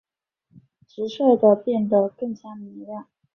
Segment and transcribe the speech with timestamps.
[0.87, 3.05] 率直地变得更加明亮！